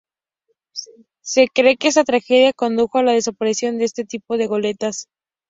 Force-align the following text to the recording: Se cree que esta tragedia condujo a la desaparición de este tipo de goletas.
Se 1.21 1.47
cree 1.53 1.77
que 1.77 1.89
esta 1.89 2.03
tragedia 2.03 2.53
condujo 2.53 2.97
a 2.97 3.03
la 3.03 3.11
desaparición 3.11 3.77
de 3.77 3.83
este 3.85 4.03
tipo 4.03 4.35
de 4.37 4.47
goletas. 4.47 5.09